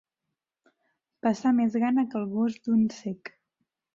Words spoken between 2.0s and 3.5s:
que el gos d'un cec.